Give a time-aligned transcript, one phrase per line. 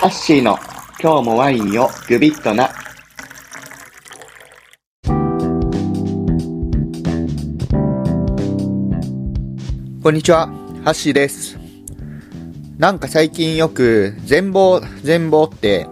[0.00, 0.58] ハッシーの
[0.98, 2.70] 今日もワインをグビッとな。
[10.02, 10.46] こんにちは、
[10.84, 11.58] ハッシーです。
[12.78, 15.86] なんか最近よく全貌、全貌って、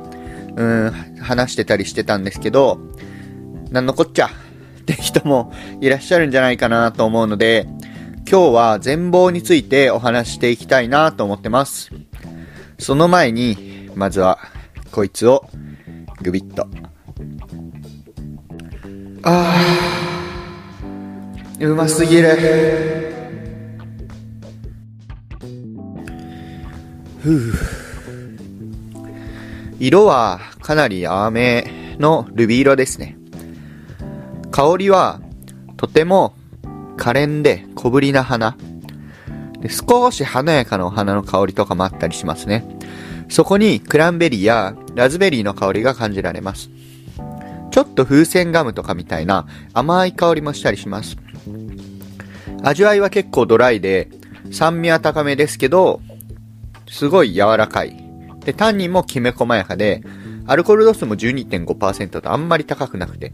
[0.56, 0.90] うん、
[1.20, 2.80] 話してたりしてたんですけど、
[3.70, 4.30] なんのこっちゃ
[4.80, 5.52] って人も
[5.82, 7.68] いらっしゃるんじゃないかなと思うので、
[8.27, 11.90] 今日は全貌についてお話していきたいなと思ってます。
[12.79, 13.68] その前に、
[13.99, 14.39] まずは、
[14.93, 15.45] こいつを、
[16.22, 16.68] グビッと。
[19.25, 22.29] あー、うますぎる。
[27.19, 27.53] ふう
[29.81, 33.19] 色はかなり淡めのルビー色ですね。
[34.53, 35.20] 香りは
[35.77, 36.36] とても
[36.97, 38.56] 可憐で小ぶりな花。
[39.61, 42.78] で少し華やかなお花の香りとかもあったりしますね。
[43.28, 46.70] そこにクランベリーやラズベリーの香りが感じられます。
[47.70, 51.16] ちょっと風船ガムとかみたいな甘い香りもしたりします。
[52.62, 54.08] 味わいは結構ドライで
[54.50, 56.00] 酸味は高めですけど、
[56.89, 57.97] すごい柔らかい。
[58.44, 60.02] で、タンニンもきめ細やかで、
[60.47, 63.33] アルコール度数も12.5%とあんまり高くなくて、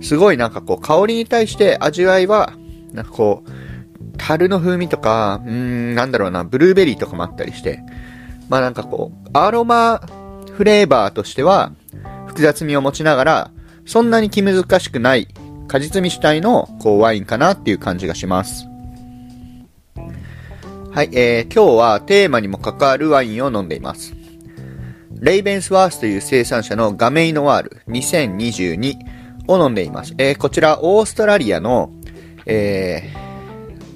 [0.00, 2.54] すごいなんかこう、香りに対して味わいは、
[2.92, 3.50] なんかこう、
[4.16, 7.80] 樽の風味とか、うん、なんだろうな、ブルーベリーとかもあったりして、
[8.52, 10.02] まあなんかこう、アロマ
[10.52, 11.72] フレーバーとしては、
[12.26, 13.50] 複雑味を持ちながら、
[13.86, 15.26] そんなに気難しくない、
[15.68, 18.66] 果実味主体の、こう、ワインかなっていう感じがします。
[19.96, 24.12] はい、えー、今日はテーマにも関わるワインを飲んでいます。
[25.18, 28.98] レイベンスワースという生産者のガメイノワール2022
[29.48, 30.12] を飲んでいます。
[30.18, 31.90] えー、こちらオーストラリアの、
[32.44, 33.14] え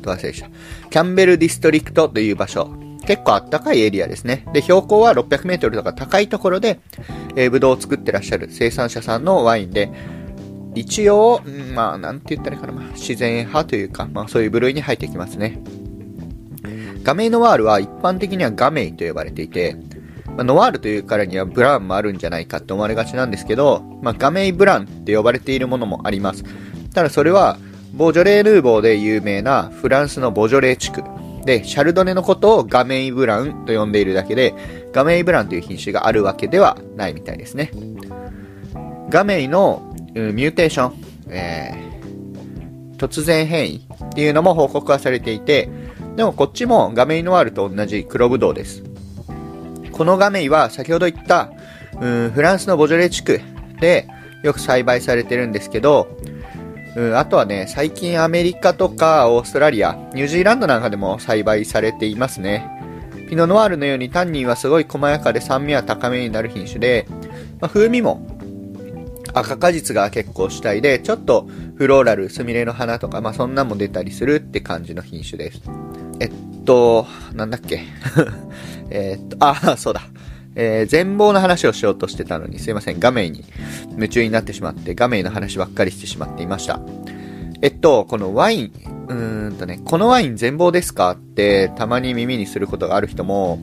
[0.01, 0.49] ー、どう忘れでした。
[0.89, 2.86] キャンベルディストリクトという場所。
[3.07, 4.45] 結構あったかいエリアですね。
[4.53, 6.81] で、標高は600メートルとか高いところで、
[7.37, 9.91] えー、ブドウを作ってらっしゃる生産者さんのワインで、
[10.75, 15.59] 一応、んまあ、なんて言ったらいいかな、まあ、自然派というか、まあ、そういう部類に入ってきますね。
[17.03, 19.77] ガメイノワールは一般的にはガメイと呼ばれていて、
[20.27, 26.45] まあ、ノワールというからにはブランもあるんじゃないかって思われがちなんですけど、まあ、ガメイブランって呼ばれているものもあります。
[26.93, 27.59] ただそれは、
[27.95, 31.03] ボジョレーヌーボーで有名なフランスのボジョレー地区
[31.47, 34.55] で、シャルドネのことをガメイブランと呼んでいるだけで、
[34.93, 37.71] ガメイブランという品種があるわけではないみたいですね。
[39.09, 45.69] ガメイのうんミューテーション、えー、突然変異っていうのも報告はされていて、
[46.17, 48.83] でもこっちもガメイノワールと同じ黒ブドウです。
[49.93, 51.53] このガメイは先ほど言った、
[52.01, 53.41] うん、フランスのボジョレ地区
[53.81, 54.09] で
[54.43, 56.09] よく栽培されてるんですけど、
[56.97, 62.71] うん、あとはね、最近アメリカとかオーストラリア、ニュージーランドなんかでも栽培されていますね。
[63.29, 67.07] ピノノワールのようにタンニンはすごい細やかで酸味は高めになる品種で、
[67.61, 68.27] まあ、風味も
[69.35, 71.47] 赤果実が結構主体で、ちょっと
[71.77, 75.61] フローラル、スミレの花とか、まあそんなんも出たりするって感じの品種です。
[76.21, 76.33] えっ
[76.65, 77.83] と、なんだっけ。
[78.89, 80.01] えっと、あ、そうだ。
[80.57, 83.45] えー、全貌の話をしようとしてたのに、すいません、画面に
[83.91, 86.81] 夢中になってしまって、画面の話ばっかりしてしまっていました。
[87.63, 88.73] えっと、このワイン、
[89.09, 93.59] うーんとね、このワイン全貌ですかって、たまに耳にすることがある人も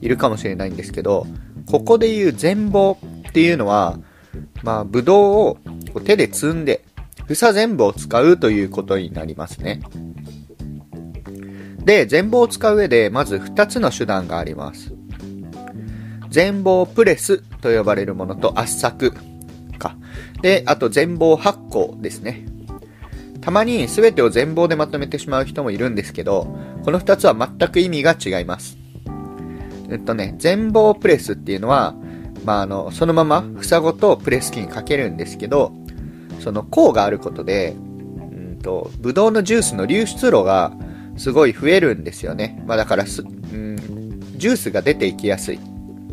[0.00, 1.26] いるかもしれないんですけど、
[1.70, 2.96] ここで言う全貌
[3.28, 3.98] っていうのは、
[4.62, 5.58] まあ、ぶどう
[5.94, 6.84] を手で摘んで、
[7.26, 9.82] 房全部を使うということになりますね。
[11.84, 14.97] で、全貌を使う上で、まず2つの手段があります。
[16.38, 19.12] 全貌プレスと呼ばれるものと圧搾
[19.76, 19.96] か。
[20.40, 22.46] で、あと全貌発酵ですね。
[23.40, 28.78] たまに全てを全貌でまとめてしまう人もいるんですけど、この2つは全く意味が違います。
[29.90, 31.96] えっとね、全貌プレスっていうのは、
[32.44, 35.72] まあ、あの、そのまま房ごとプレス機にかけるんですけど、
[36.38, 40.72] その酵があることで、うんと、ブドウのジュースの流出路が
[41.16, 42.62] すごい増えるんですよね。
[42.64, 43.76] まあだからす、うん、
[44.36, 45.58] ジュースが出ていきやすい。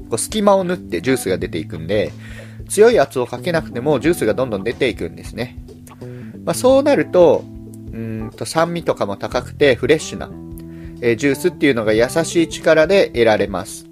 [0.09, 2.11] こう隙間を縫ってジュースが出ていくんで、
[2.67, 5.57] 強い圧をかけなくてもジュースがどんどん出ていくんですね。
[6.43, 7.43] まあそうなると、
[7.91, 10.29] うんと酸味とかも高くてフレッシュな、
[11.01, 13.85] えージュースっていうのが優しい力で得られます。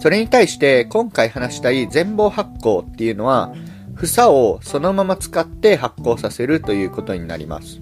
[0.00, 3.52] それに対して今回話したい全貌発酵っていうのは、
[3.94, 7.80] 房をそのまま使って発酵させるということになります。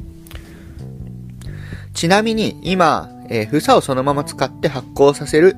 [1.92, 5.56] ちなみに今、えー房をそのまま使って発酵させる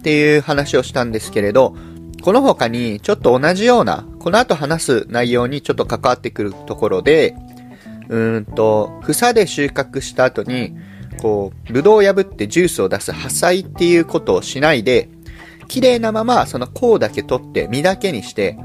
[0.00, 1.76] っていう話をしたんですけれど、
[2.22, 7.36] この他にちょっと同じような、この後話す内容にちょっと関わってくるところで、
[8.08, 10.74] うーんと、房で収穫した後に、
[11.20, 15.10] こう、ぶどうを破ってジュースを出す破砕っていうことをしないで、
[15.68, 18.58] 綺麗なまま、その項だけ取って、実だけにして、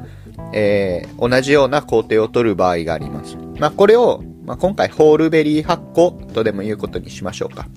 [0.54, 3.36] えー、同じような工程を取る場合があります。
[3.60, 7.68] まあ、これを、まあ、今回、ホールベリー発酵とでも言うことにしましょうか。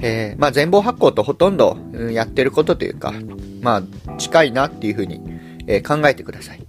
[0.00, 3.14] えー、まあ、全貌発酵とほとんど、うん、やってることというか、
[3.62, 5.20] まあ、近いなっていうふうに、
[5.66, 6.62] えー、考えてください。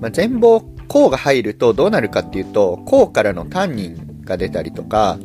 [0.00, 5.18] まあ、全貌項が入るとどうなるかっていうと、項からのタンニンが出たりとか、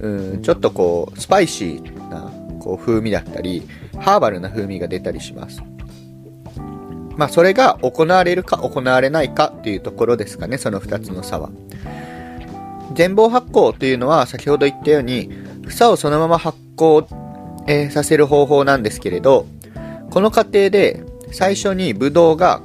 [0.00, 3.62] うん、ちょっとこう、スパイシーな、こう、風味だったり、
[3.98, 5.62] ハーバルな風味が出たりします。
[7.16, 11.50] まあ、それが行われるか行われないかっていうところですかね、その2つの差は。
[12.94, 15.30] 全貌発酵というのは、先ほど言ったように、
[15.68, 17.06] 房をそのまま発酵、
[17.66, 19.46] えー、させる方法なんですけれど、
[20.10, 21.02] この過程で
[21.32, 22.60] 最初にブドウが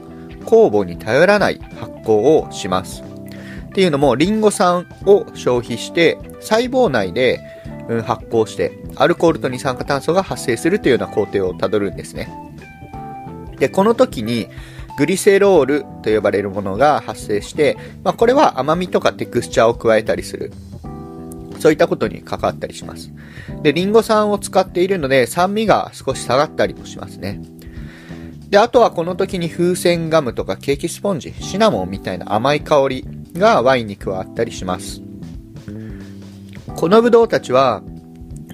[0.45, 2.13] 酵母に頼らない発酵
[2.47, 3.03] をします。
[3.69, 7.39] っていうのも、リンゴ酸を消費して、細胞内で、
[8.05, 12.29] 発酵して、アルコールと二酸化炭素が発生するというような工程をたどるんですね。
[13.57, 14.47] で、この時に、
[14.97, 20.51] グリセロールと呼ばれるものが発生して、まあ、これは甘みとかテクスチャーを加えたりする。
[21.59, 23.11] そういったことに関わったりします。
[23.61, 27.41] で、リンゴ酸を使っているので、酸味が少し下がったりもしますね。
[28.49, 35.01] で、あとはこの時に風船ガムとかケーキスポンジ、シナモンみたいな甘い香りがワインに加わったりします。
[36.75, 37.83] このブドウたちは、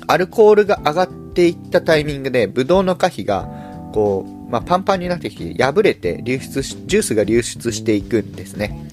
[0.07, 3.47] アルコールが上がっていったタイミングで、ブドウの可否が、
[3.93, 8.87] こう、まあ、パンパンになってきて、破れて流出し、ジュースが流出していくんですね。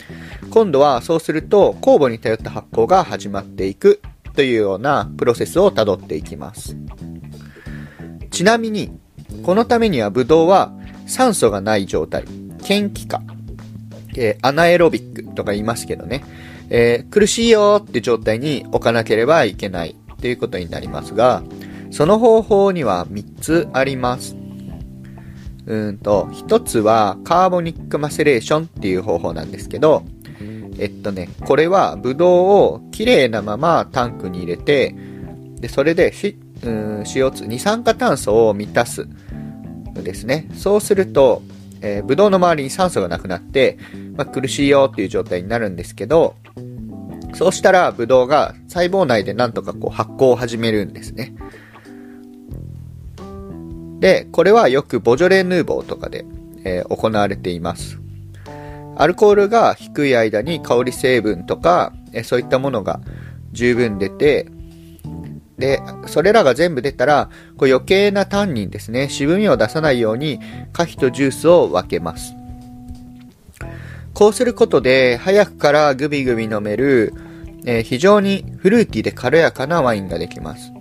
[0.53, 4.03] 今度はそうすると酵母に頼った発酵が始まっていく
[4.35, 6.77] というようなプロセスをたどっていきます。
[8.31, 8.93] ちなみに、
[9.43, 10.71] このためにはブドウは
[11.07, 12.25] 酸素がない状態、
[12.69, 13.23] 嫌気化、
[14.15, 16.23] えー、アナエロビックとか言いますけどね、
[16.69, 21.43] えー、苦しいよって状態に置かなければいけないということになりますが、
[21.91, 24.37] その方法には3つあります。
[25.65, 30.03] うんと、1つはカーボニックマセレーションっていう方法なんですけど、
[30.79, 34.95] えっとね、これはブドウをきれいなままタンクに入れて、
[35.61, 39.07] で、それで、CO2、二酸化炭素を満たす
[39.95, 40.49] ですね。
[40.55, 41.43] そうすると、
[41.83, 43.79] えー、ブドウの周りに酸素がなくなって、
[44.17, 46.37] まあ、苦しいよっていう状態になるんですけど、
[47.35, 51.35] そうしたらブドウが細胞内でなんとかこう発酵を始めるんですね。
[54.01, 56.25] で、これはよくボジョレ・ヌーボーとかで、
[56.65, 58.01] えー、行われています。
[58.97, 63.00] アルコールが低い間に香り成分とか、えそういったものが
[63.53, 64.47] 十分出て、
[65.59, 70.41] で、それらが全部出たら、こう余計なタンニンですね、渋みを出さないように、
[70.73, 72.35] 可否とジュースを分けます。
[74.15, 77.15] こうすることで、早くからグビグビ飲める、
[77.65, 80.73] えー、非常にフルーティーで軽やかなワインができます。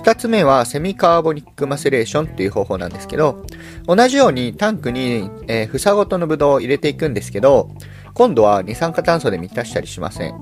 [0.00, 3.44] 二つ目はセミカーボニックマセレーションっていう方法なんですけど、
[3.86, 7.70] 同じようにタンクに、えー、房ごとのブドウを入れていくんですけど、
[8.14, 10.34] 今度は二酸化炭素で満たしたりしません。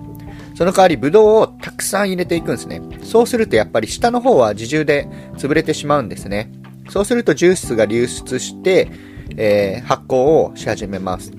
[0.54, 2.80] その代わりブドウをたくさん入れていくんですね。
[3.02, 6.52] そうするとやっぱり下の方は自重で潰れてしまうんですね。
[6.88, 8.88] そうするとジュースが流出して、
[9.36, 11.32] えー、発酵をし始めます。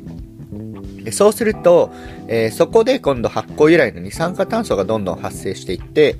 [1.11, 1.91] そうすると、
[2.27, 6.15] えー、そこで今度発酵由来の二酸化炭素がどんどん発生していって、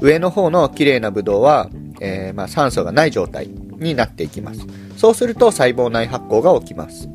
[0.00, 1.70] 上の方の綺麗なブドウは、
[2.00, 4.60] えー、まあ、酸素がない状態になっていきます。
[4.96, 7.08] そうすると細胞内発酵が起きます。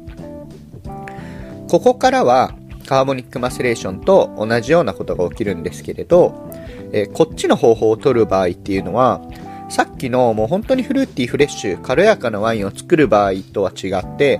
[1.67, 2.53] ここからは
[2.85, 6.49] カーボニックマセレーションと同じようなことが起きるんですけれど、
[6.91, 9.21] えー、こっちの方法を取る場合っていうのは、
[9.69, 14.39] さっきのもう本当にフルーティーフレッシュ、軽やかなワインを作る場合とは違って、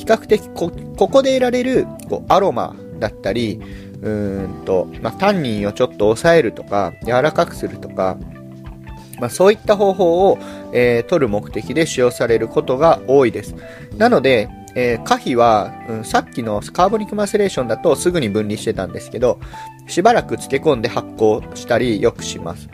[0.00, 0.70] 比較的こ
[1.08, 3.60] こで得られるこうアロマだったり、
[4.00, 8.16] うんと、まあ、タンニンをちょっと抑えるとか、柔らかくするとか、
[9.20, 10.38] まあ、そういった方法を、
[10.72, 13.54] えー、取る目的で使用されることが多いです。
[13.98, 19.38] なので、えー、可否は、うん、さっきのカーボニックマセレーションだとすぐに分離してたんですけど、
[19.86, 22.70] しばらく漬け込んで発酵したりよくします。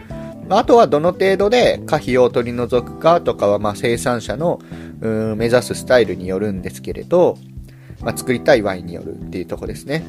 [0.49, 4.61] あとはどの程度で可否を取り除くかとかは、まあ、生産者の、
[5.01, 7.39] 目指すスタイルによるんですけれど、
[8.01, 10.05] まあ、作りたいワインによるっていうとこですね。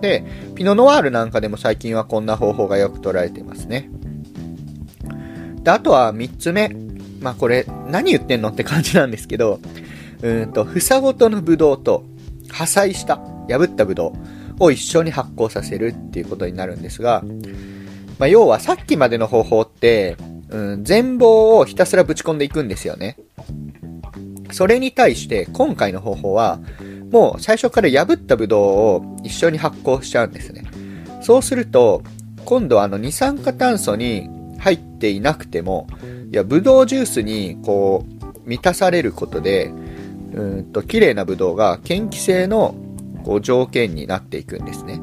[0.00, 3.90] で、ピノノワールなんかでも最近はこんな方法がよく取られてますね。
[5.62, 6.70] で、あとは3つ目。
[7.20, 9.60] まあこれ、何言ってんのって感じなんですけど、
[10.22, 12.04] うんと、房ごとのブドウと
[12.50, 13.16] 破砕した、
[13.48, 14.08] 破ったブド
[14.60, 17.24] ウを一緒に発酵させるっていうことになるんですが、
[18.18, 20.16] まあ要はさっきまでの方法って、
[20.48, 23.16] うん、全貌をひたすらぶち込んでいくんですよね。
[24.50, 26.60] それに対して今回の方法は、
[27.10, 30.64] もう最初から破ったブドウを一緒に発酵しちゃうんですね。
[31.22, 32.02] そうすると、
[32.44, 35.86] 今度はあの二酸化炭素に入っていなくても、
[36.32, 38.04] いや、ブドウジュースに、こ
[38.44, 39.72] う、満たされることで、
[40.32, 42.74] うんと、綺麗なブドウが、嫌気性の、
[43.24, 45.00] こう、条件になっていくんですね。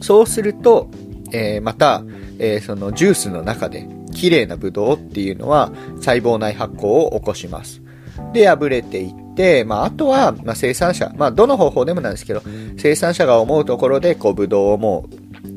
[0.00, 0.90] そうすると、
[1.32, 2.02] えー、また、
[2.38, 3.86] えー、そのジュースの中で、
[4.20, 7.80] 綺麗なブドウっていうのは、細胞内発酵を起こします。
[8.34, 12.42] で、破れていって、まあ、あとは、まあ、生産者、まあ、どの方法でもなんですけど、
[12.76, 15.14] 生産者が思うところで、こう、ブドウをもう、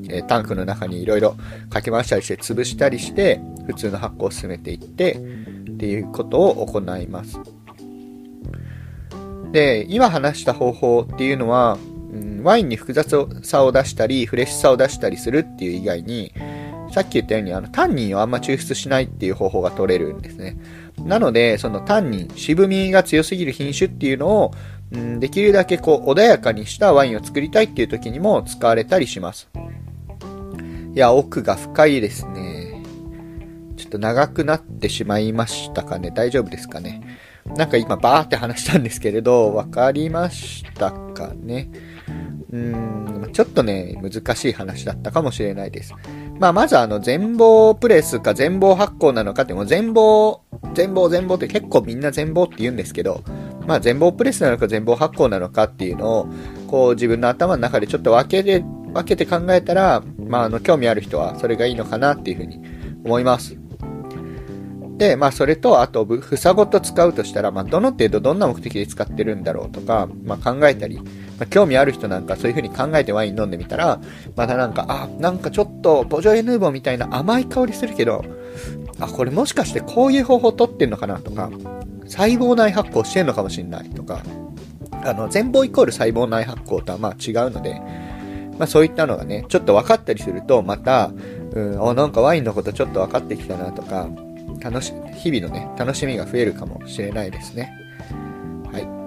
[0.10, 1.36] えー、タンクの中にいろいろ
[1.70, 7.42] かき回したりして、潰したりして、普通の発酵を進めていって、っていうことを行います。
[9.52, 11.78] で、今話した方法っていうのは、
[12.14, 16.32] うん、ワインに複雑さを出したり、フレッシュさを出したりするっていう以外に、
[16.94, 20.58] さっき言ったように、あの、タンニンをあんま抽出しないっていう方法が取れるんですね。
[21.00, 24.52] なので、そのタンニン、渋みが強すぎる品種っていうのを、
[24.92, 29.50] うん、できるだけこう、穏やかにしたワインを作りたいっていう時にも使われたりします。
[30.94, 32.84] いや、奥が深いですね。
[33.76, 36.12] ちょっと長くなってしまいましたかね。
[36.12, 37.02] 大丈夫ですかね。
[37.58, 41.70] なんか今バーって話したんですけれど、わかりましたかね。
[42.54, 45.96] うん、ちょっとね、難しい話だったかもしれないです。
[46.40, 50.42] まあ、まずあの、全貌プレスか全貌発酵なのかって、もう全貌、
[50.76, 53.24] 全貌全貌って結構みんな全貌って言うんですけど、
[53.66, 56.28] まあ、全貌プレスなのか全貌発酵なのかっていうのを、
[56.68, 62.62] こう自分の頭の中でちょっと分けて、分けて考えたら、まあ、あの、興味ある人はそれがいいのかなっていうふうに
[63.04, 63.58] 思います。
[64.98, 71.00] で、まあ、それと、あと、房ごと使うとしたら、まあ、どの程度どんな目的で使ってるんだろうとか、まあ、考えたり、
[71.44, 74.00] まあ、興味ある人なんかそういう風に考えてワイン飲んでみたら、
[74.36, 78.24] またなんか、あ、なんかちょっと、ボジョエヌーボーみたいな甘い香りするけど、
[79.00, 81.52] あ、これもしかしてこういう方法取ってんのかなとか、
[82.06, 84.22] 細胞内発酵してんのかもしんないとか、
[85.04, 87.82] あの、全貌イコール細胞内発酵とはまあ違うので、
[88.58, 91.12] まあそういったのがね、ちょっと分かったりすると、また、
[91.52, 94.08] うん、あ、なんかワインのことちょっと分かってきたなとか、
[94.62, 97.74] 楽し、日々のね、楽しみが増えるかもしれないですね。
[98.72, 99.03] はい。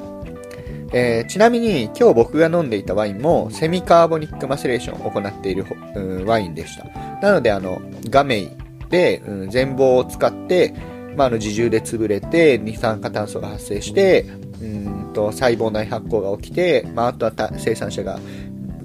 [0.93, 6.85] えー、ちなみに今日僕が飲んでいたワインもセミカーボニックマセレーションを行っている、うん、ワインでした。
[7.21, 8.50] なのであの、ガメイ
[8.88, 10.75] で、うん、全貌を使って、
[11.16, 14.23] まあ、あの自重で潰れて二酸化炭素が発生して、
[14.61, 18.21] うんと細胞内発酵が起きて、まあ、あとは生産者が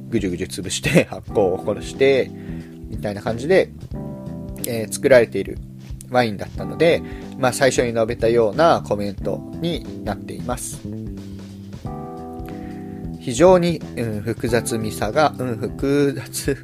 [0.10, 2.31] ぐじゅぐじゅ潰して 発酵を起こして、
[2.89, 3.70] みたいな感じで、
[4.65, 5.58] えー、作られている
[6.10, 7.03] ワインだったので、
[7.38, 10.81] まあ、最初に述べたようなコメントになっています。
[13.21, 16.57] 非常に、うん、複雑味さが、うん、複雑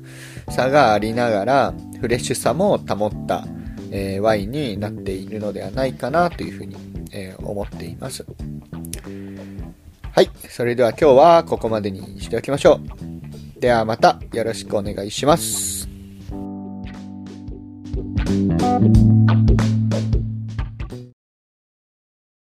[0.50, 3.46] さがありながら、フレッシュさも保った、
[3.92, 6.76] えー、ワインになっているのではないかなというふうに、
[7.12, 8.26] えー、思っています。
[10.12, 10.30] はい。
[10.50, 12.80] それでは今日はここまでにしておきましょ
[13.56, 13.60] う。
[13.60, 15.88] ではまたよろしくお願いします。